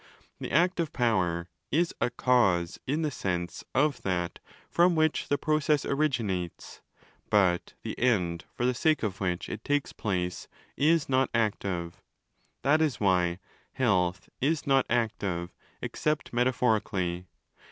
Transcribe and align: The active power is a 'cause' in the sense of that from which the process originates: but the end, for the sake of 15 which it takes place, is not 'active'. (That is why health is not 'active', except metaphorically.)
The 0.39 0.49
active 0.51 0.91
power 0.91 1.47
is 1.71 1.93
a 2.01 2.09
'cause' 2.09 2.79
in 2.87 3.03
the 3.03 3.11
sense 3.11 3.63
of 3.75 4.01
that 4.01 4.39
from 4.67 4.95
which 4.95 5.27
the 5.27 5.37
process 5.37 5.85
originates: 5.85 6.81
but 7.29 7.75
the 7.83 7.95
end, 7.99 8.45
for 8.55 8.65
the 8.65 8.73
sake 8.73 9.03
of 9.03 9.11
15 9.13 9.27
which 9.29 9.47
it 9.47 9.63
takes 9.63 9.93
place, 9.93 10.47
is 10.75 11.07
not 11.07 11.29
'active'. 11.35 12.01
(That 12.63 12.81
is 12.81 12.99
why 12.99 13.37
health 13.73 14.27
is 14.41 14.65
not 14.65 14.87
'active', 14.89 15.51
except 15.83 16.33
metaphorically.) 16.33 17.27